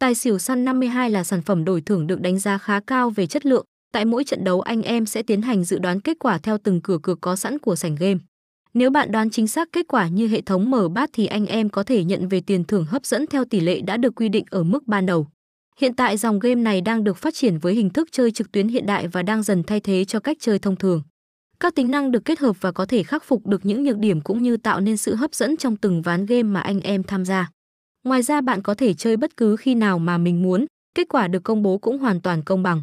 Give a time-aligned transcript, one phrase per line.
[0.00, 3.26] Tài xỉu săn 52 là sản phẩm đổi thưởng được đánh giá khá cao về
[3.26, 3.64] chất lượng.
[3.92, 6.80] Tại mỗi trận đấu, anh em sẽ tiến hành dự đoán kết quả theo từng
[6.80, 8.18] cửa cược có sẵn của sảnh game.
[8.74, 11.68] Nếu bạn đoán chính xác kết quả như hệ thống mở bát thì anh em
[11.68, 14.44] có thể nhận về tiền thưởng hấp dẫn theo tỷ lệ đã được quy định
[14.50, 15.26] ở mức ban đầu.
[15.80, 18.68] Hiện tại, dòng game này đang được phát triển với hình thức chơi trực tuyến
[18.68, 21.02] hiện đại và đang dần thay thế cho cách chơi thông thường.
[21.60, 24.20] Các tính năng được kết hợp và có thể khắc phục được những nhược điểm
[24.20, 27.24] cũng như tạo nên sự hấp dẫn trong từng ván game mà anh em tham
[27.24, 27.50] gia.
[28.04, 31.28] Ngoài ra bạn có thể chơi bất cứ khi nào mà mình muốn, kết quả
[31.28, 32.82] được công bố cũng hoàn toàn công bằng.